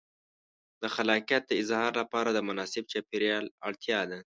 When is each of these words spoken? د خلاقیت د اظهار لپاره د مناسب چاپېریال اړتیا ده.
د 0.81 0.83
خلاقیت 0.95 1.43
د 1.47 1.51
اظهار 1.63 1.91
لپاره 2.01 2.29
د 2.33 2.39
مناسب 2.49 2.83
چاپېریال 2.91 3.45
اړتیا 3.67 3.99
ده. 4.09 4.19